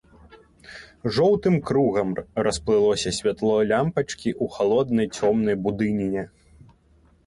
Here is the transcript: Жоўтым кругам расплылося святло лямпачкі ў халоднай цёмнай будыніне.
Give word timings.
Жоўтым 1.17 1.57
кругам 1.67 2.09
расплылося 2.49 3.15
святло 3.19 3.55
лямпачкі 3.75 4.29
ў 4.43 4.59
халоднай 4.59 5.07
цёмнай 5.17 5.55
будыніне. 5.67 6.23